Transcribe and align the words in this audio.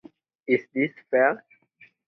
Is 0.47 0.65
this 0.73 0.89
fair? 1.11 1.45